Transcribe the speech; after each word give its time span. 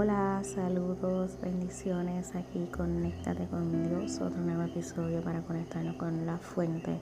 Hola, 0.00 0.42
saludos, 0.44 1.36
bendiciones. 1.42 2.32
Aquí 2.36 2.68
conéctate 2.70 3.48
con 3.48 3.82
Dios, 3.88 4.20
otro 4.20 4.40
nuevo 4.42 4.62
episodio 4.62 5.20
para 5.22 5.40
conectarnos 5.40 5.96
con 5.96 6.24
la 6.24 6.38
fuente 6.38 7.00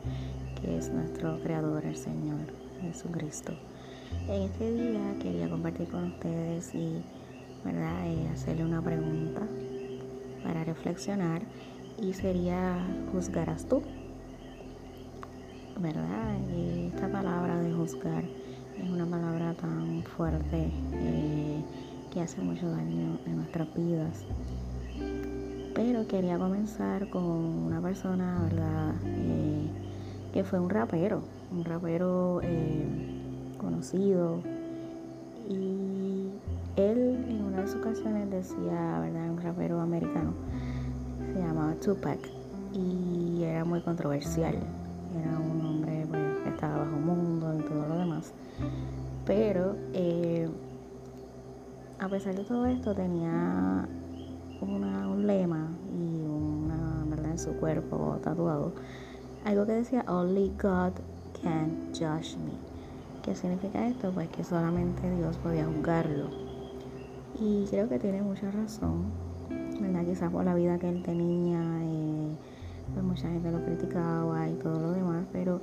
que 0.58 0.78
es 0.78 0.88
nuestro 0.88 1.38
Creador, 1.42 1.84
el 1.84 1.96
Señor 1.96 2.40
Jesucristo. 2.80 3.52
En 4.28 4.44
este 4.44 4.72
día 4.72 5.14
quería 5.20 5.50
compartir 5.50 5.88
con 5.88 6.04
ustedes 6.04 6.74
y 6.74 7.02
¿verdad? 7.66 8.06
Eh, 8.06 8.30
hacerle 8.32 8.64
una 8.64 8.80
pregunta 8.80 9.42
para 10.42 10.64
reflexionar 10.64 11.42
y 12.00 12.14
sería 12.14 12.78
¿juzgarás 13.12 13.66
tú? 13.66 13.82
¿Verdad? 15.78 16.34
esta 16.94 17.12
palabra 17.12 17.60
de 17.60 17.74
juzgar 17.74 18.24
es 18.24 18.88
una 18.88 19.04
palabra 19.04 19.52
tan 19.52 20.02
fuerte. 20.02 20.70
Eh, 20.94 21.62
que 22.16 22.22
hace 22.22 22.40
mucho 22.40 22.66
daño 22.70 23.18
en 23.26 23.36
nuestras 23.36 23.68
vidas. 23.74 24.24
Pero 25.74 26.08
quería 26.08 26.38
comenzar 26.38 27.10
con 27.10 27.22
una 27.22 27.82
persona, 27.82 28.40
¿verdad? 28.42 28.94
Eh, 29.04 29.66
que 30.32 30.42
fue 30.42 30.58
un 30.58 30.70
rapero, 30.70 31.20
un 31.52 31.62
rapero 31.62 32.40
eh, 32.42 32.86
conocido. 33.58 34.40
Y 35.46 36.30
él 36.76 37.22
en 37.28 37.44
una 37.44 37.60
de 37.60 37.66
sus 37.66 37.82
ocasiones 37.82 38.30
decía, 38.30 38.98
¿verdad? 39.00 39.30
Un 39.32 39.42
rapero 39.42 39.78
americano, 39.82 40.32
se 41.34 41.38
llamaba 41.38 41.74
Tupac 41.74 42.30
y 42.72 43.42
era 43.42 43.66
muy 43.66 43.82
controversial. 43.82 44.54
Era 45.20 45.38
un 45.38 45.66
hombre 45.66 46.06
pues, 46.08 46.22
que 46.44 46.48
estaba 46.48 46.78
bajo 46.78 46.96
mundo 46.96 47.54
y 47.58 47.62
todo 47.68 47.86
lo 47.86 47.98
demás. 47.98 48.32
Pero 49.26 49.76
eh, 49.92 50.48
a 51.98 52.08
pesar 52.08 52.34
de 52.34 52.44
todo 52.44 52.66
esto, 52.66 52.94
tenía 52.94 53.88
un 54.60 55.26
lema 55.26 55.68
y 55.92 56.26
una 56.26 57.04
verdad 57.08 57.32
en 57.32 57.38
su 57.38 57.54
cuerpo 57.56 58.18
tatuado. 58.22 58.72
Algo 59.44 59.66
que 59.66 59.72
decía, 59.72 60.04
Only 60.08 60.52
God 60.60 60.92
can 61.42 61.90
judge 61.92 62.36
me. 62.36 62.52
¿Qué 63.22 63.34
significa 63.34 63.86
esto? 63.86 64.10
Pues 64.12 64.28
que 64.28 64.44
solamente 64.44 65.10
Dios 65.16 65.36
podía 65.38 65.66
juzgarlo. 65.66 66.30
Y 67.40 67.66
creo 67.70 67.88
que 67.88 67.98
tiene 67.98 68.22
mucha 68.22 68.50
razón, 68.50 69.06
¿verdad? 69.80 70.04
Quizás 70.04 70.30
por 70.30 70.44
la 70.44 70.54
vida 70.54 70.78
que 70.78 70.88
él 70.88 71.02
tenía, 71.02 71.60
eh, 71.82 72.36
pues 72.92 73.04
mucha 73.04 73.28
gente 73.28 73.50
lo 73.50 73.62
criticaba 73.64 74.48
y 74.48 74.54
todo 74.54 74.80
lo 74.80 74.92
demás, 74.92 75.26
pero 75.32 75.60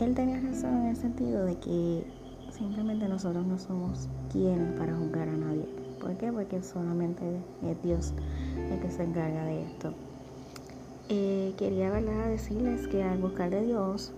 él 0.00 0.14
tenía 0.14 0.40
razón 0.40 0.82
en 0.82 0.86
el 0.88 0.96
sentido 0.96 1.44
de 1.44 1.56
que 1.56 2.04
simplemente 2.50 3.08
nosotros 3.08 3.46
no 3.46 3.58
somos 3.58 4.08
quienes 4.32 4.78
para 4.78 4.94
juzgar 4.94 5.28
a 5.28 5.36
nadie. 5.36 5.66
¿Por 6.00 6.16
qué? 6.16 6.32
Porque 6.32 6.62
solamente 6.62 7.24
es 7.62 7.82
Dios 7.82 8.12
el 8.70 8.80
que 8.80 8.90
se 8.90 9.04
encarga 9.04 9.44
de 9.44 9.64
esto. 9.64 9.94
Eh, 11.08 11.54
quería 11.56 11.90
¿verdad? 11.90 12.28
decirles 12.28 12.86
que 12.88 13.02
al 13.02 13.18
buscar 13.18 13.50
de 13.50 13.64
Dios 13.64 14.12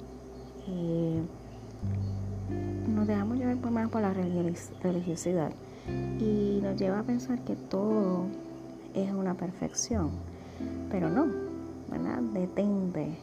eh, 0.66 1.22
nos 2.88 3.06
dejamos 3.06 3.38
llevar 3.38 3.56
por 3.58 3.70
más 3.70 3.88
por 3.88 4.02
la 4.02 4.12
religiosidad 4.12 5.52
y 6.18 6.60
nos 6.62 6.76
lleva 6.76 7.00
a 7.00 7.02
pensar 7.02 7.38
que 7.44 7.56
todo 7.56 8.26
es 8.94 9.12
una 9.12 9.34
perfección, 9.34 10.10
pero 10.90 11.08
no, 11.08 11.26
¿verdad? 11.90 12.20
Detente, 12.34 13.16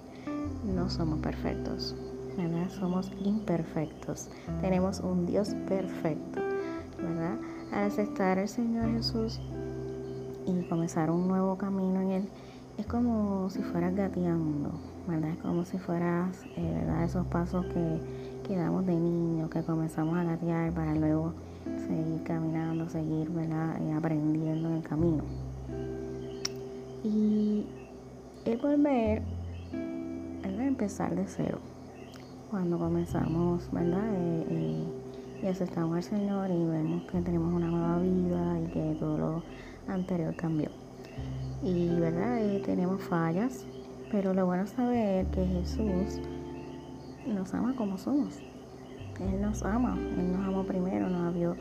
no 0.66 0.90
somos 0.90 1.20
perfectos. 1.20 1.96
¿Verdad? 2.38 2.70
Somos 2.70 3.12
imperfectos. 3.24 4.30
Tenemos 4.62 5.00
un 5.00 5.26
Dios 5.26 5.56
perfecto, 5.68 6.40
¿verdad? 7.02 7.38
Al 7.72 7.86
aceptar 7.86 8.40
al 8.40 8.48
Señor 8.48 8.92
Jesús 8.94 9.42
y 10.46 10.64
comenzar 10.70 11.10
un 11.12 11.28
nuevo 11.28 11.58
camino 11.58 12.00
en 12.02 12.12
Él, 12.12 12.30
es 12.78 12.86
como 12.86 13.50
si 13.50 13.62
fueras 13.64 13.96
gateando, 13.96 14.72
¿verdad? 15.08 15.32
Es 15.32 15.40
como 15.40 15.66
si 15.66 15.78
fueras, 15.80 16.44
eh, 16.56 16.80
¿verdad? 16.80 17.04
Esos 17.04 17.26
pasos 17.28 17.66
que, 17.66 18.00
que 18.48 18.56
damos 18.56 18.86
de 18.86 18.96
niño, 18.96 19.50
que 19.50 19.64
comenzamos 19.64 20.16
a 20.18 20.24
gatear 20.24 20.72
para 20.72 20.94
luego 20.94 21.34
seguir 21.88 22.24
caminando, 22.24 22.88
seguir, 22.88 23.30
¿verdad? 23.32 23.80
Y 23.82 23.92
aprendiendo 23.92 24.70
en 24.70 24.76
el 24.76 24.84
camino. 24.84 25.24
Y 27.04 27.66
es 28.46 28.62
volver, 28.62 29.24
a 30.44 30.64
empezar 30.66 31.16
de 31.16 31.28
cero 31.28 31.60
cuando 32.50 32.78
comenzamos, 32.78 33.70
¿verdad? 33.72 34.08
Eh, 34.14 34.46
eh, 34.50 34.84
y 35.44 35.48
aceptamos 35.48 35.98
al 35.98 36.04
Señor 36.04 36.50
y 36.50 36.66
vemos 36.66 37.04
que 37.04 37.22
tenemos 37.22 37.54
una 37.54 37.68
nueva 37.68 38.00
vida 38.00 38.60
y 38.62 38.72
que 38.72 38.98
todo 39.00 39.18
lo 39.18 39.44
anterior 39.88 40.36
cambió. 40.36 40.70
Y, 41.62 41.90
¿verdad? 42.00 42.40
Eh, 42.40 42.62
tenemos 42.66 43.02
fallas, 43.02 43.66
pero 44.12 44.34
lo 44.34 44.46
bueno 44.46 44.64
es 44.64 44.72
saber 44.72 45.26
que 45.28 45.46
Jesús 45.46 46.22
nos 47.28 47.54
ama 47.54 47.76
como 47.76 47.98
somos. 47.98 48.40
Él 49.20 49.42
nos 49.42 49.64
ama, 49.64 49.98
Él 49.98 50.32
nos 50.32 50.48
amó 50.48 50.64
primero, 50.64 51.10
nos, 51.10 51.34
vio, 51.34 51.56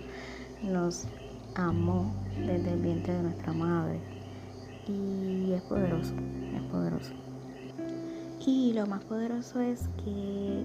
nos 0.62 1.06
amó 1.54 2.12
desde 2.38 2.72
el 2.74 2.80
vientre 2.80 3.14
de 3.14 3.22
nuestra 3.22 3.52
madre. 3.52 3.98
Y 4.86 5.52
es 5.52 5.62
poderoso, 5.62 6.14
es 6.54 6.62
poderoso. 6.70 7.25
Y 8.46 8.72
lo 8.74 8.86
más 8.86 9.02
poderoso 9.02 9.60
es 9.60 9.88
que 10.04 10.62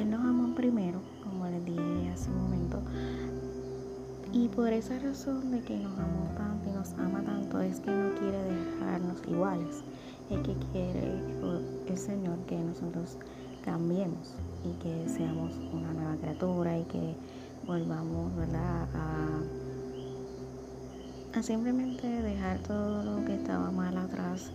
Él 0.00 0.08
nos 0.08 0.20
amó 0.20 0.54
primero, 0.54 1.00
como 1.24 1.44
les 1.46 1.64
dije 1.64 2.10
hace 2.14 2.30
un 2.30 2.42
momento. 2.42 2.80
Y 4.32 4.46
por 4.48 4.72
esa 4.72 4.96
razón 5.00 5.50
de 5.50 5.62
que 5.62 5.76
nos 5.78 5.98
amó 5.98 6.30
tanto 6.36 6.70
y 6.70 6.72
nos 6.72 6.92
ama 6.92 7.24
tanto 7.24 7.60
es 7.60 7.80
que 7.80 7.90
no 7.90 8.14
quiere 8.14 8.40
dejarnos 8.40 9.18
iguales. 9.26 9.82
Es 10.30 10.38
que 10.46 10.54
quiere 10.70 11.10
el 11.88 11.98
Señor 11.98 12.38
que 12.46 12.56
nosotros 12.56 13.18
cambiemos 13.64 14.36
y 14.64 14.70
que 14.80 15.08
seamos 15.08 15.54
una 15.72 15.92
nueva 15.92 16.14
criatura 16.18 16.78
y 16.78 16.84
que 16.84 17.16
volvamos 17.66 18.32
¿verdad? 18.36 18.86
a 18.94 19.42
simplemente 21.42 22.06
dejar 22.06 22.60
todo 22.60 23.02
lo 23.02 23.24
que 23.26 23.34
estaba 23.34 23.70
mal 23.70 23.85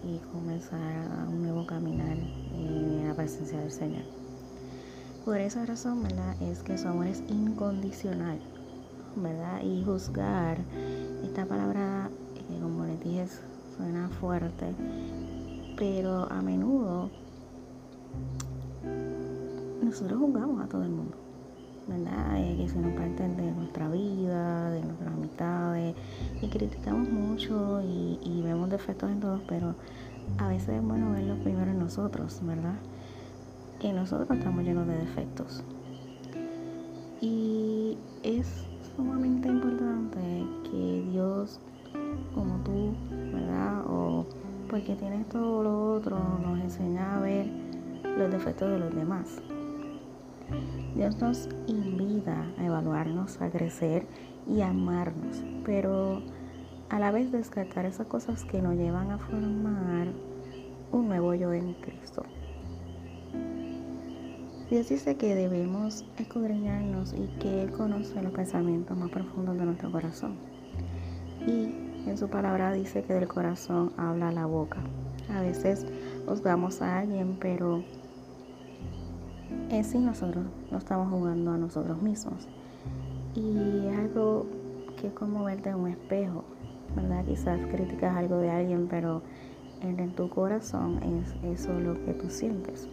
y 0.03 0.19
comenzar 0.31 1.27
un 1.27 1.41
nuevo 1.41 1.65
caminar 1.65 2.15
en 2.53 3.07
la 3.07 3.15
presencia 3.15 3.59
del 3.59 3.71
Señor. 3.71 4.03
Por 5.25 5.37
esa 5.37 5.65
razón, 5.65 6.03
¿verdad? 6.03 6.39
Es 6.41 6.61
que 6.61 6.77
su 6.77 6.87
amor 6.87 7.07
es 7.07 7.23
incondicional, 7.27 8.39
¿verdad? 9.15 9.61
Y 9.63 9.83
juzgar, 9.83 10.59
esta 11.23 11.45
palabra, 11.45 12.09
que 12.35 12.59
como 12.59 12.85
les 12.85 12.99
dije, 13.03 13.27
suena 13.75 14.09
fuerte, 14.09 14.75
pero 15.77 16.31
a 16.31 16.41
menudo 16.41 17.09
nosotros 19.83 20.19
juzgamos 20.19 20.63
a 20.63 20.67
todo 20.67 20.83
el 20.83 20.89
mundo. 20.89 21.17
¿Verdad? 21.87 22.37
Eh, 22.37 22.57
que 22.57 22.69
son 22.69 22.83
parte 22.95 23.27
de 23.27 23.51
nuestra 23.51 23.89
vida, 23.89 24.71
de 24.71 24.81
nuestras 24.83 25.13
amistades, 25.13 25.95
y 26.41 26.47
criticamos 26.47 27.09
mucho 27.09 27.81
y, 27.81 28.41
vemos 28.43 28.69
defectos 28.69 29.11
en 29.11 29.19
todos, 29.19 29.41
pero 29.47 29.75
a 30.37 30.47
veces 30.47 30.69
es 30.69 30.83
bueno 30.83 31.11
verlos 31.11 31.39
primero 31.39 31.71
en 31.71 31.79
nosotros, 31.79 32.39
¿verdad? 32.43 32.75
Que 33.79 33.93
nosotros 33.93 34.29
estamos 34.37 34.63
llenos 34.63 34.87
de 34.87 34.95
defectos. 34.95 35.63
Y 37.21 37.97
es 38.23 38.47
sumamente 38.95 39.47
importante 39.47 40.19
que 40.63 41.05
Dios, 41.11 41.59
como 42.33 42.57
tú, 42.63 42.93
¿verdad? 43.31 43.83
O 43.87 44.25
porque 44.69 44.95
tienes 44.95 45.27
todo 45.29 45.63
lo 45.63 45.93
otro, 45.93 46.17
nos 46.41 46.59
enseña 46.59 47.17
a 47.17 47.19
ver 47.19 47.47
los 48.17 48.31
defectos 48.31 48.69
de 48.69 48.79
los 48.79 48.95
demás. 48.95 49.41
Dios 50.95 51.19
nos 51.21 51.49
invita 51.67 52.45
a 52.57 52.65
evaluarnos, 52.65 53.41
a 53.41 53.49
crecer 53.49 54.05
y 54.47 54.61
a 54.61 54.69
amarnos, 54.69 55.43
pero 55.65 56.21
a 56.89 56.99
la 56.99 57.11
vez 57.11 57.31
descartar 57.31 57.85
esas 57.85 58.07
cosas 58.07 58.43
que 58.43 58.61
nos 58.61 58.75
llevan 58.75 59.11
a 59.11 59.17
formar 59.17 60.07
un 60.91 61.07
nuevo 61.07 61.33
yo 61.33 61.53
en 61.53 61.73
Cristo. 61.75 62.23
Dios 64.69 64.87
dice 64.89 65.17
que 65.17 65.35
debemos 65.35 66.05
escudriñarnos 66.17 67.13
y 67.13 67.27
que 67.39 67.63
Él 67.63 67.71
conoce 67.71 68.21
los 68.21 68.31
pensamientos 68.31 68.97
más 68.97 69.09
profundos 69.09 69.57
de 69.57 69.65
nuestro 69.65 69.91
corazón. 69.91 70.35
Y 71.45 72.07
en 72.07 72.17
su 72.17 72.29
palabra 72.29 72.71
dice 72.71 73.03
que 73.03 73.13
del 73.13 73.27
corazón 73.27 73.91
habla 73.97 74.31
la 74.31 74.45
boca. 74.45 74.77
A 75.29 75.41
veces 75.41 75.85
juzgamos 76.25 76.81
a 76.81 76.99
alguien, 76.99 77.37
pero 77.39 77.83
en 79.69 79.83
sí 79.83 79.97
nosotros 79.99 80.45
no 80.69 80.77
estamos 80.77 81.09
jugando 81.09 81.51
a 81.51 81.57
nosotros 81.57 82.01
mismos. 82.01 82.47
Y 83.35 83.87
es 83.87 83.97
algo 83.97 84.45
que 84.99 85.07
es 85.07 85.13
como 85.13 85.43
verte 85.45 85.69
en 85.69 85.75
un 85.75 85.87
espejo, 85.87 86.43
¿verdad? 86.95 87.23
Quizás 87.25 87.59
criticas 87.71 88.15
algo 88.15 88.37
de 88.37 88.51
alguien, 88.51 88.87
pero 88.89 89.21
en 89.81 90.11
tu 90.15 90.29
corazón 90.29 91.01
es 91.03 91.59
eso 91.59 91.73
lo 91.79 91.93
que 92.05 92.13
tú 92.13 92.29
sientes. 92.29 92.87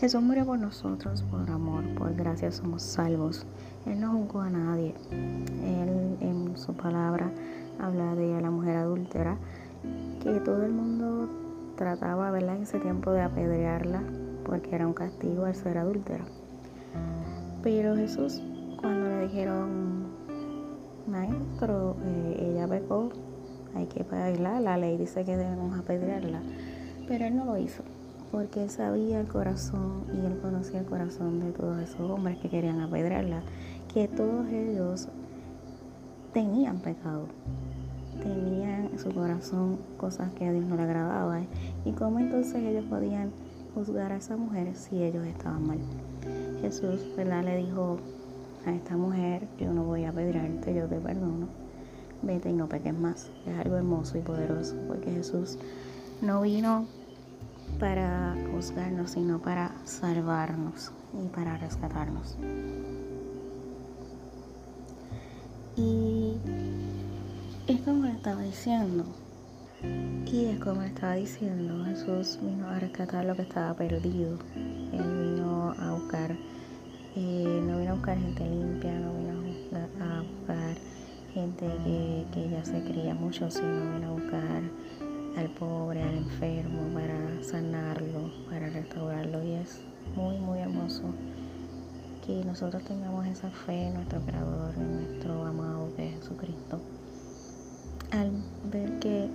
Jesús 0.00 0.22
murió 0.22 0.46
por 0.46 0.58
nosotros, 0.58 1.22
por 1.22 1.50
amor, 1.50 1.82
por 1.94 2.14
gracia 2.14 2.52
somos 2.52 2.82
salvos. 2.82 3.46
Él 3.86 4.00
no 4.00 4.12
juzgó 4.12 4.42
a 4.42 4.50
nadie. 4.50 4.94
Él 5.10 6.16
en 6.20 6.56
su 6.56 6.72
palabra 6.74 7.32
habla 7.80 8.14
de 8.14 8.40
la 8.40 8.50
mujer 8.50 8.76
adúltera, 8.76 9.38
que 10.22 10.40
todo 10.40 10.64
el 10.64 10.72
mundo 10.72 11.28
trataba, 11.76 12.30
¿verdad? 12.30 12.56
En 12.56 12.62
ese 12.62 12.78
tiempo 12.78 13.10
de 13.10 13.22
apedrearla, 13.22 14.02
porque 14.48 14.74
era 14.74 14.86
un 14.86 14.94
castigo 14.94 15.44
al 15.44 15.54
ser 15.54 15.78
adúltera. 15.78 16.24
Pero 17.62 17.94
Jesús, 17.94 18.40
cuando 18.80 19.08
le 19.08 19.28
dijeron, 19.28 20.06
maestro, 21.06 21.96
eh, 22.04 22.50
ella 22.50 22.66
pecó, 22.66 23.10
hay 23.74 23.86
que 23.86 24.02
bailar, 24.04 24.62
la 24.62 24.78
ley 24.78 24.96
dice 24.96 25.24
que 25.24 25.36
debemos 25.36 25.78
apedrearla, 25.78 26.40
pero 27.06 27.26
él 27.26 27.36
no 27.36 27.44
lo 27.44 27.58
hizo 27.58 27.82
porque 28.30 28.62
él 28.62 28.70
sabía 28.70 29.20
el 29.20 29.26
corazón 29.26 30.04
y 30.12 30.26
él 30.26 30.38
conocía 30.40 30.80
el 30.80 30.86
corazón 30.86 31.40
de 31.40 31.52
todos 31.52 31.78
esos 31.78 32.10
hombres 32.10 32.38
que 32.38 32.48
querían 32.48 32.80
apedrearla, 32.80 33.42
que 33.92 34.06
todos 34.08 34.46
ellos 34.48 35.08
tenían 36.32 36.80
pecado, 36.80 37.26
tenían 38.22 38.90
en 38.92 38.98
su 38.98 39.12
corazón 39.12 39.78
cosas 39.96 40.30
que 40.32 40.46
a 40.46 40.52
Dios 40.52 40.66
no 40.66 40.76
le 40.76 40.82
agradaban. 40.82 41.46
¿Y 41.84 41.92
cómo 41.92 42.18
entonces 42.18 42.56
ellos 42.56 42.84
podían 42.84 43.30
juzgar 43.78 44.10
a 44.10 44.16
esa 44.16 44.36
mujer 44.36 44.74
si 44.74 45.00
ellos 45.04 45.24
estaban 45.24 45.64
mal? 45.64 45.78
Jesús, 46.60 47.00
¿verdad? 47.16 47.44
Le 47.44 47.58
dijo 47.58 47.98
a 48.66 48.72
esta 48.72 48.96
mujer, 48.96 49.46
yo 49.60 49.72
no 49.72 49.84
voy 49.84 50.04
a 50.04 50.10
apedrearte, 50.10 50.74
yo 50.74 50.88
te 50.88 50.96
perdono, 50.96 51.46
vete 52.22 52.50
y 52.50 52.54
no 52.54 52.68
peques 52.68 52.98
más. 52.98 53.30
Es 53.46 53.56
algo 53.56 53.76
hermoso 53.76 54.18
y 54.18 54.22
poderoso, 54.22 54.74
porque 54.88 55.12
Jesús 55.12 55.58
no 56.20 56.40
vino 56.40 56.86
para 57.78 58.34
juzgarnos, 58.52 59.12
sino 59.12 59.38
para 59.38 59.70
salvarnos 59.84 60.90
y 61.14 61.28
para 61.28 61.56
rescatarnos. 61.58 62.36
Y 65.76 66.34
es 67.68 67.80
como 67.82 68.06
le 68.06 68.12
estaba 68.12 68.42
diciendo, 68.42 69.04
y 69.82 70.44
es 70.44 70.60
como 70.60 70.82
estaba 70.82 71.14
diciendo, 71.14 71.84
Jesús 71.84 72.38
vino 72.42 72.68
a 72.68 72.78
rescatar 72.78 73.24
lo 73.24 73.34
que 73.34 73.42
estaba 73.42 73.74
perdido. 73.74 74.38
Él 74.92 75.34
vino 75.34 75.74
a 75.78 75.92
buscar, 75.92 76.32
eh, 77.16 77.62
no 77.64 77.78
vino 77.78 77.92
a 77.92 77.94
buscar 77.94 78.18
gente 78.18 78.48
limpia, 78.48 78.92
no 78.98 79.14
vino 79.14 79.32
a 80.00 80.22
buscar, 80.22 80.76
gente 81.32 81.66
que, 81.84 82.24
que 82.32 82.50
ya 82.50 82.64
se 82.64 82.82
creía 82.84 83.14
mucho, 83.14 83.50
sino 83.50 83.94
vino 83.94 84.08
a 84.08 84.12
buscar 84.12 84.62
al 85.36 85.50
pobre, 85.50 86.02
al 86.02 86.18
enfermo, 86.18 86.82
para 86.94 87.42
sanarlo, 87.42 88.30
para 88.50 88.68
restaurarlo. 88.70 89.42
Y 89.44 89.52
es 89.52 89.80
muy, 90.14 90.38
muy 90.38 90.58
hermoso 90.58 91.02
que 92.26 92.44
nosotros 92.44 92.82
tengamos 92.84 93.26
esa 93.26 93.50
fe 93.50 93.88
en 93.88 93.94
nuestro 93.94 94.20
Creador, 94.20 94.74
en 94.76 94.96
nuestro 94.96 95.46
amado 95.46 95.92
que 95.96 96.08
es 96.08 96.14
Jesucristo. 96.16 96.80
Al 98.10 98.30
ver 98.70 98.98
que 99.00 99.28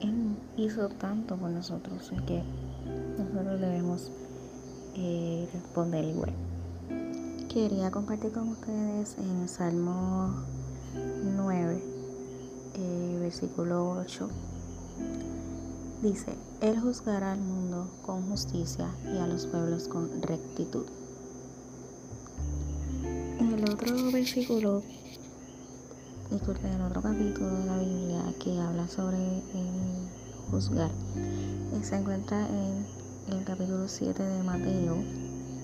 Él 0.00 0.36
hizo 0.56 0.88
tanto 0.88 1.36
por 1.36 1.50
nosotros 1.50 2.10
y 2.12 2.22
que 2.24 2.42
nosotros 3.18 3.60
debemos 3.60 4.10
eh, 4.94 5.48
responder 5.52 6.04
igual. 6.04 6.32
Quería 7.48 7.90
compartir 7.90 8.32
con 8.32 8.48
ustedes 8.48 9.16
en 9.18 9.48
Salmo 9.48 10.44
9, 11.36 11.82
eh, 12.74 13.18
versículo 13.20 13.90
8 14.00 14.28
Dice, 16.02 16.34
Él 16.60 16.78
juzgará 16.78 17.32
al 17.32 17.40
mundo 17.40 17.88
con 18.02 18.28
justicia 18.28 18.90
y 19.04 19.16
a 19.16 19.26
los 19.26 19.46
pueblos 19.46 19.88
con 19.88 20.20
rectitud. 20.20 20.84
En 23.40 23.52
el 23.52 23.70
otro 23.70 24.12
versículo, 24.12 24.82
disculpe, 26.30 26.66
en 26.66 26.74
el 26.74 26.82
otro 26.82 27.02
capítulo 27.02 27.50
de 27.50 27.66
la 27.66 27.78
Biblia 27.78 28.22
que 28.42 28.58
habla 28.58 28.88
sobre 28.88 29.16
el 29.18 30.08
juzgar, 30.50 30.90
se 31.82 31.96
encuentra 31.96 32.46
en 32.48 32.86
el 33.32 33.44
capítulo 33.44 33.88
7 33.88 34.22
de 34.22 34.42
Mateo 34.42 34.96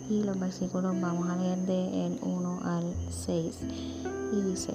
y 0.09 0.23
los 0.23 0.39
versículos 0.39 1.01
vamos 1.01 1.29
a 1.29 1.37
leer 1.37 1.59
de 1.67 2.07
el 2.07 2.19
1 2.23 2.61
al 2.65 2.95
6 3.11 3.59
y 4.33 4.41
dice, 4.43 4.75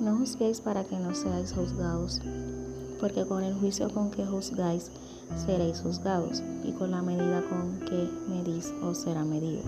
no 0.00 0.16
juzguéis 0.16 0.60
para 0.60 0.84
que 0.84 0.98
no 0.98 1.14
seáis 1.14 1.52
juzgados 1.52 2.20
porque 3.00 3.24
con 3.24 3.42
el 3.42 3.54
juicio 3.54 3.90
con 3.90 4.10
que 4.10 4.26
juzgáis 4.26 4.90
seréis 5.46 5.80
juzgados, 5.80 6.42
y 6.64 6.72
con 6.72 6.90
la 6.90 7.02
medida 7.02 7.42
con 7.48 7.78
que 7.80 8.10
medís 8.28 8.74
os 8.82 8.98
será 8.98 9.24
medido. 9.24 9.62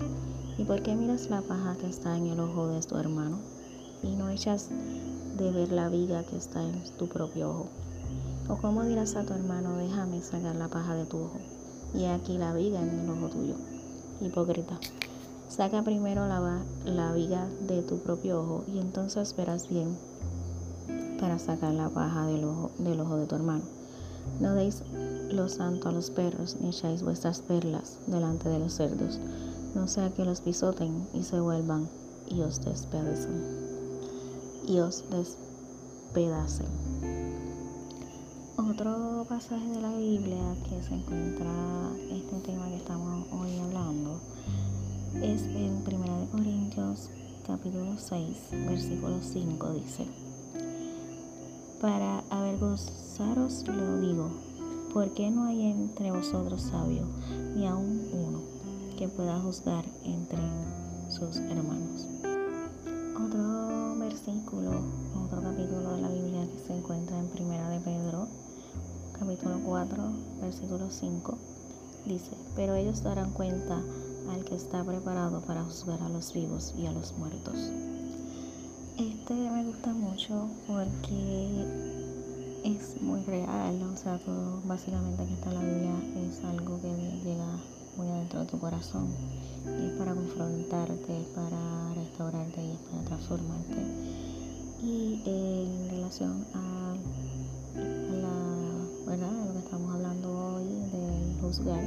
¿Y 0.57 0.65
por 0.65 0.83
qué 0.83 0.95
miras 0.95 1.29
la 1.29 1.41
paja 1.41 1.75
que 1.77 1.87
está 1.87 2.15
en 2.15 2.27
el 2.27 2.39
ojo 2.39 2.67
de 2.67 2.81
tu 2.81 2.95
hermano, 2.97 3.39
y 4.03 4.15
no 4.15 4.29
echas 4.29 4.69
de 5.37 5.51
ver 5.51 5.71
la 5.71 5.89
viga 5.89 6.23
que 6.23 6.37
está 6.37 6.63
en 6.63 6.83
tu 6.97 7.07
propio 7.07 7.49
ojo? 7.49 7.69
¿O 8.49 8.57
cómo 8.57 8.83
dirás 8.83 9.15
a 9.15 9.23
tu 9.23 9.33
hermano, 9.33 9.77
déjame 9.77 10.21
sacar 10.21 10.55
la 10.55 10.67
paja 10.67 10.95
de 10.95 11.05
tu 11.05 11.17
ojo, 11.17 11.39
y 11.93 12.05
aquí 12.05 12.37
la 12.37 12.53
viga 12.53 12.81
en 12.81 12.99
el 12.99 13.09
ojo 13.09 13.29
tuyo? 13.29 13.55
Hipócrita. 14.21 14.79
Saca 15.47 15.83
primero 15.83 16.27
la, 16.27 16.63
la 16.85 17.13
viga 17.13 17.47
de 17.67 17.81
tu 17.83 17.99
propio 17.99 18.41
ojo, 18.41 18.63
y 18.67 18.79
entonces 18.79 19.35
verás 19.35 19.69
bien 19.69 19.97
para 21.19 21.39
sacar 21.39 21.73
la 21.73 21.89
paja 21.89 22.27
del 22.27 22.43
ojo, 22.43 22.71
del 22.79 22.99
ojo 22.99 23.15
de 23.15 23.27
tu 23.27 23.35
hermano. 23.35 23.63
No 24.39 24.55
deis 24.55 24.83
lo 25.31 25.47
santo 25.47 25.89
a 25.89 25.91
los 25.91 26.09
perros, 26.09 26.57
ni 26.59 26.69
echáis 26.69 27.01
vuestras 27.01 27.41
perlas 27.41 27.99
delante 28.07 28.49
de 28.49 28.59
los 28.59 28.73
cerdos, 28.73 29.19
no 29.73 29.87
sea 29.87 30.09
que 30.09 30.25
los 30.25 30.41
pisoten 30.41 31.07
y 31.13 31.23
se 31.23 31.39
vuelvan 31.39 31.87
y 32.29 32.41
os 32.41 32.63
despedacen. 32.63 33.62
Y 34.67 34.79
os 34.79 35.03
despedacen. 35.09 36.67
Otro 38.57 39.25
pasaje 39.27 39.67
de 39.67 39.81
la 39.81 39.95
Biblia 39.95 40.55
que 40.63 40.81
se 40.83 40.93
encuentra 40.93 41.51
este 42.11 42.39
tema 42.39 42.67
que 42.69 42.77
estamos 42.77 43.27
hoy 43.31 43.59
hablando 43.59 44.19
es 45.21 45.43
en 45.43 45.83
1 45.85 46.27
Corintios 46.31 47.09
capítulo 47.45 47.97
6, 47.97 48.37
versículo 48.67 49.19
5 49.21 49.73
dice 49.73 50.07
para 51.83 52.23
avergonzaros 52.29 53.67
lo 53.67 53.99
digo, 53.99 54.29
porque 54.93 55.29
no 55.29 55.43
hay 55.43 55.63
entre 55.63 56.11
vosotros 56.11 56.61
sabio, 56.61 57.05
ni 57.57 57.67
aun 57.67 58.07
uno, 58.13 58.39
que 58.97 59.09
pueda 59.09 59.37
juzgar 59.41 59.83
entre 60.05 60.39
sus 61.09 61.35
hermanos. 61.39 62.07
Otro 63.21 63.52
versículo, 64.25 64.71
otro 65.25 65.41
capítulo 65.41 65.95
de 65.95 66.01
la 66.01 66.07
Biblia 66.07 66.47
que 66.47 66.59
se 66.65 66.73
encuentra 66.73 67.19
en 67.19 67.27
Primera 67.27 67.67
de 67.67 67.79
Pedro, 67.81 68.27
capítulo 69.19 69.59
4, 69.65 70.03
versículo 70.41 70.89
5, 70.89 71.37
dice, 72.05 72.31
pero 72.55 72.73
ellos 72.75 73.03
darán 73.03 73.31
cuenta 73.31 73.83
al 74.31 74.45
que 74.45 74.55
está 74.55 74.81
preparado 74.85 75.41
para 75.41 75.63
juzgar 75.63 76.01
a 76.01 76.07
los 76.07 76.31
vivos 76.31 76.73
y 76.77 76.85
a 76.85 76.93
los 76.93 77.17
muertos. 77.17 77.69
Este 78.97 79.33
me 79.33 79.65
gusta 79.65 79.91
mucho 79.91 80.47
porque 80.67 81.65
es 82.63 83.01
muy 83.01 83.23
real, 83.23 83.81
o 83.93 83.97
sea, 83.97 84.19
todo 84.19 84.61
básicamente 84.63 85.25
que 85.25 85.33
está 85.33 85.49
en 85.49 85.55
la 85.55 85.61
Biblia 85.63 86.29
es 86.29 86.41
algo 86.45 86.79
que 86.79 86.93
llega 87.25 87.57
muy 87.97 88.07
adentro 88.07 88.39
de 88.39 88.45
tu 88.45 88.57
corazón 88.57 89.07
y 89.65 89.87
es 89.87 89.91
para 89.97 90.13
confrontarte, 90.13 91.21
es 91.21 91.27
para 91.27 91.93
restaurarte 91.93 92.63
y 92.63 92.71
es 92.71 92.79
para 92.79 93.03
transformarte. 93.03 94.02
Y 94.83 95.21
en 95.25 95.89
relación 95.91 96.45
a, 96.53 96.95
la 97.73 99.09
verdad, 99.09 99.31
de 99.31 99.45
lo 99.45 99.53
que 99.53 99.59
estamos 99.59 99.95
hablando 99.95 100.55
hoy 100.55 100.65
del 100.91 101.39
juzgar, 101.39 101.81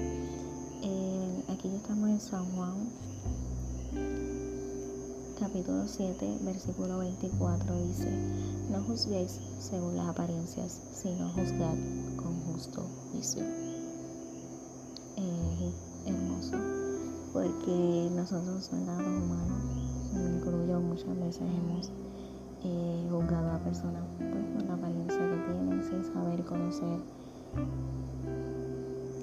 eh, 0.82 1.44
aquí 1.48 1.68
estamos 1.68 2.08
en 2.08 2.20
San 2.20 2.46
Juan 2.56 2.88
capítulo 5.38 5.86
7, 5.86 6.38
versículo 6.40 6.98
24 7.00 7.86
dice, 7.86 8.08
no 8.70 8.80
juzguéis 8.84 9.40
según 9.58 9.98
las 9.98 10.08
apariencias, 10.08 10.80
sino 10.90 11.28
juzgad 11.32 11.76
con 12.16 12.40
justo 12.46 12.82
juicio. 13.12 13.42
Es 15.16 15.74
hermoso, 16.06 16.56
porque 17.34 18.08
nosotros, 18.14 18.70
los 18.72 18.72
humanos, 18.72 19.62
incluyo, 20.14 20.80
muchas 20.80 21.14
veces 21.20 21.42
hemos 21.42 21.90
eh, 22.64 23.08
juzgado 23.10 23.50
a 23.50 23.58
personas 23.58 24.02
pues, 24.18 24.44
por 24.54 24.62
la 24.64 24.74
apariencia 24.74 25.18
que 25.18 25.52
tienen, 25.52 25.82
sin 25.82 26.12
saber 26.12 26.44
conocer 26.44 26.98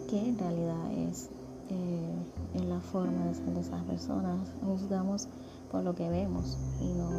qué 0.09 0.29
en 0.29 0.37
realidad 0.37 0.91
es, 0.91 1.29
eh, 1.69 2.25
en 2.53 2.69
la 2.69 2.79
forma 2.79 3.25
de 3.25 3.35
ser 3.35 3.53
de 3.53 3.61
esas 3.61 3.83
personas. 3.83 4.47
Juzgamos 4.63 5.27
por 5.71 5.83
lo 5.83 5.95
que 5.95 6.07
vemos 6.09 6.57
y 6.81 6.93
no 6.93 7.09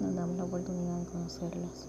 nos 0.00 0.14
damos 0.14 0.36
la 0.36 0.44
oportunidad 0.44 0.98
de 0.98 1.06
conocerlas. 1.06 1.88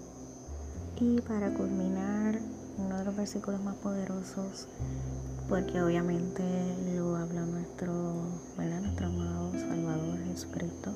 Y 1.00 1.20
para 1.22 1.52
culminar 1.54 2.38
uno 2.78 2.98
de 2.98 3.04
los 3.04 3.16
versículos 3.16 3.62
más 3.62 3.76
poderosos, 3.76 4.68
porque 5.48 5.80
obviamente 5.82 6.42
lo 6.94 7.16
habla 7.16 7.44
nuestro, 7.46 7.92
¿verdad? 8.56 8.80
nuestro 8.80 9.06
amado 9.06 9.52
Salvador 9.52 10.18
Jesucristo. 10.26 10.90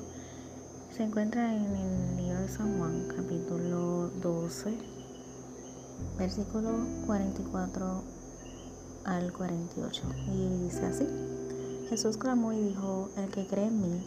Se 0.99 1.05
encuentra 1.05 1.55
en 1.55 1.63
el 1.63 2.17
libro 2.17 2.41
de 2.41 2.49
San 2.49 2.77
Juan, 2.77 3.07
capítulo 3.15 4.09
12, 4.21 4.77
versículo 6.17 6.71
44 7.05 8.03
al 9.05 9.31
48. 9.31 10.01
Y 10.27 10.63
dice 10.65 10.85
así, 10.85 11.07
Jesús 11.87 12.17
clamó 12.17 12.51
y 12.51 12.59
dijo, 12.59 13.07
el 13.15 13.29
que 13.29 13.47
cree 13.47 13.67
en 13.67 13.81
mí, 13.81 14.03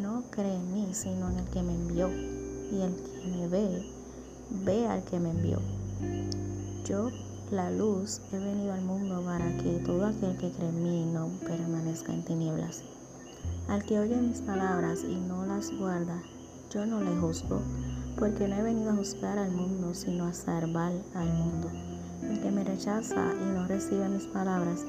no 0.00 0.22
cree 0.30 0.54
en 0.54 0.72
mí, 0.72 0.88
sino 0.94 1.30
en 1.30 1.40
el 1.40 1.44
que 1.50 1.62
me 1.62 1.74
envió. 1.74 2.08
Y 2.08 2.80
el 2.80 2.94
que 2.96 3.28
me 3.36 3.48
ve, 3.48 3.86
ve 4.64 4.86
al 4.86 5.04
que 5.04 5.20
me 5.20 5.28
envió. 5.28 5.60
Yo, 6.86 7.10
la 7.50 7.70
luz, 7.70 8.22
he 8.32 8.38
venido 8.38 8.72
al 8.72 8.80
mundo 8.80 9.22
para 9.26 9.54
que 9.58 9.78
todo 9.84 10.06
aquel 10.06 10.38
que 10.38 10.52
cree 10.52 10.70
en 10.70 10.82
mí 10.82 11.04
no 11.04 11.28
permanezca 11.46 12.14
en 12.14 12.24
tinieblas. 12.24 12.82
Al 13.68 13.84
que 13.84 13.98
oye 13.98 14.16
mis 14.16 14.40
palabras 14.40 15.00
y 15.02 15.16
no 15.16 15.44
las 15.44 15.70
guarda, 15.76 16.22
yo 16.70 16.86
no 16.86 17.00
le 17.00 17.16
juzgo, 17.16 17.60
porque 18.18 18.46
no 18.46 18.56
he 18.56 18.62
venido 18.62 18.90
a 18.90 18.96
juzgar 18.96 19.38
al 19.38 19.50
mundo, 19.50 19.92
sino 19.94 20.26
a 20.26 20.32
salvar 20.32 20.92
al 21.14 21.28
mundo. 21.28 21.70
El 22.22 22.40
que 22.40 22.50
me 22.50 22.64
rechaza 22.64 23.32
y 23.34 23.44
no 23.54 23.66
recibe 23.66 24.08
mis 24.08 24.26
palabras, 24.26 24.84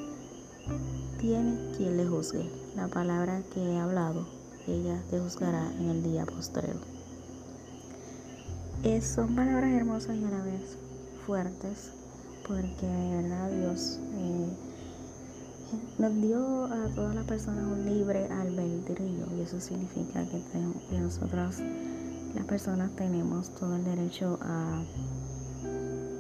tiene 1.20 1.72
quien 1.76 1.98
le 1.98 2.06
juzgue. 2.06 2.50
La 2.76 2.88
palabra 2.88 3.42
que 3.54 3.62
he 3.62 3.80
hablado, 3.80 4.28
ella 4.68 5.02
te 5.10 5.20
juzgará 5.20 5.72
en 5.80 5.90
el 5.90 6.04
día 6.04 6.26
postrero. 6.26 6.80
Eh, 8.84 9.02
son 9.02 9.36
palabras 9.36 9.72
hermosas 9.72 10.16
y 10.16 10.24
a 10.24 10.30
la 10.30 10.44
vez 10.44 10.78
fuertes, 11.26 11.92
porque 12.48 12.86
de 12.86 13.22
verdad 13.22 13.50
Dios 13.50 14.00
eh, 14.14 14.50
nos 15.98 16.16
dio 16.22 16.66
a 16.66 16.88
todas 16.96 17.16
las 17.16 17.26
personas 17.26 17.64
un 17.66 17.86
libre 17.86 18.28
albedrío 18.28 19.26
y 19.38 19.42
eso 19.42 19.60
significa 19.60 20.24
que, 20.26 20.42
que 20.90 21.00
nosotros, 21.00 21.60
las 22.36 22.46
personas, 22.46 22.92
tenemos 22.96 23.50
todo 23.56 23.76
el 23.76 23.84
derecho 23.84 24.40
a, 24.42 24.82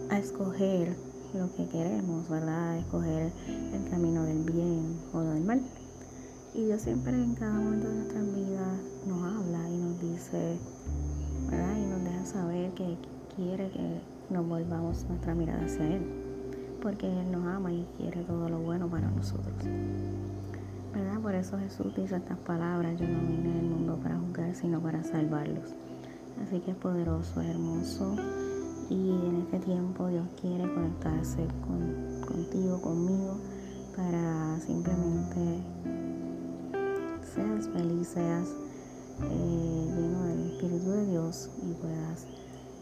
a 0.09 0.19
escoger 0.19 0.95
lo 1.33 1.53
que 1.55 1.67
queremos, 1.67 2.27
¿verdad? 2.29 2.71
A 2.71 2.79
escoger 2.79 3.31
el 3.47 3.89
camino 3.89 4.23
del 4.23 4.43
bien 4.43 4.99
o 5.13 5.19
del 5.19 5.43
mal. 5.43 5.61
Y 6.53 6.65
Dios 6.65 6.81
siempre 6.81 7.13
en 7.13 7.35
cada 7.35 7.53
momento 7.53 7.87
de 7.87 7.95
nuestra 7.95 8.21
vida 8.21 8.79
nos 9.05 9.21
habla 9.21 9.69
y 9.69 9.77
nos 9.77 10.01
dice, 10.01 10.57
¿verdad? 11.49 11.77
Y 11.77 11.85
nos 11.85 12.03
deja 12.03 12.25
saber 12.25 12.71
que 12.71 12.97
quiere 13.35 13.69
que 13.69 14.01
nos 14.29 14.47
volvamos 14.47 15.05
nuestra 15.07 15.35
mirada 15.35 15.63
hacia 15.63 15.85
Él, 15.85 16.16
porque 16.81 17.07
Él 17.07 17.31
nos 17.31 17.45
ama 17.45 17.71
y 17.71 17.85
quiere 17.97 18.21
todo 18.23 18.49
lo 18.49 18.59
bueno 18.59 18.87
para 18.87 19.09
nosotros. 19.09 19.55
¿Verdad? 20.93 21.19
Por 21.21 21.35
eso 21.35 21.57
Jesús 21.59 21.95
dice 21.95 22.15
estas 22.15 22.37
palabras, 22.39 22.99
yo 22.99 23.07
no 23.07 23.19
vine 23.27 23.59
al 23.59 23.65
mundo 23.65 23.99
para 24.01 24.17
juzgar, 24.17 24.55
sino 24.55 24.81
para 24.81 25.03
salvarlos. 25.03 25.73
Así 26.41 26.59
que 26.59 26.71
es 26.71 26.77
poderoso, 26.77 27.41
hermoso. 27.41 28.15
Y 28.89 29.09
en 29.09 29.41
este 29.43 29.59
tiempo 29.59 30.07
Dios 30.07 30.27
quiere 30.39 30.63
conectarse 30.73 31.45
con, 31.61 32.21
contigo, 32.25 32.81
conmigo, 32.81 33.37
para 33.95 34.59
simplemente 34.61 35.61
seas 37.35 37.67
feliz, 37.69 38.07
seas 38.07 38.47
eh, 39.23 39.93
lleno 39.95 40.23
del 40.23 40.51
Espíritu 40.51 40.91
de 40.91 41.05
Dios 41.07 41.49
y 41.63 41.73
puedas 41.73 42.25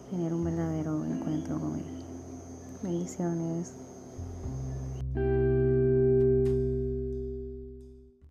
tener 0.10 0.34
un 0.34 0.44
verdadero 0.44 1.04
encuentro 1.06 1.60
con 1.60 1.75
Él. 1.75 1.86
Bendiciones. 2.84 3.85
thank 5.16 5.28
you 5.28 5.45